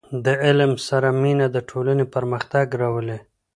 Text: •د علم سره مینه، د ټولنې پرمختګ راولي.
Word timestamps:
•د 0.25 0.27
علم 0.43 0.71
سره 0.87 1.09
مینه، 1.21 1.47
د 1.51 1.57
ټولنې 1.69 2.05
پرمختګ 2.15 2.65
راولي. 2.81 3.17